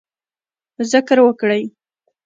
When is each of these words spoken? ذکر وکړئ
ذکر 0.91 1.17
وکړئ 1.25 1.63